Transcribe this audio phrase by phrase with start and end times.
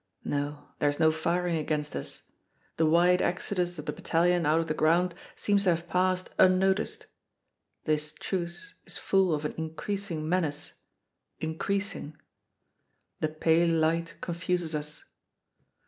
[0.23, 2.23] No, there is no firing against us.
[2.77, 7.05] The wide exodus of the battalion out of the ground seems to have passed unnoticed!
[7.83, 10.73] This truce is full of an increasing menace,
[11.39, 12.17] increasing.
[13.19, 15.05] The pale light confuses us.